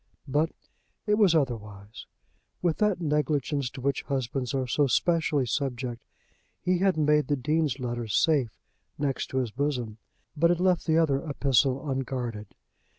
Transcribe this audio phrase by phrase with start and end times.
[0.27, 0.51] But
[1.05, 2.07] it was otherwise.
[2.63, 6.01] With that negligence to which husbands are so specially subject,
[6.59, 8.49] he had made the Dean's letter safe
[8.97, 9.99] next to his bosom,
[10.35, 12.55] but had left the other epistle unguarded.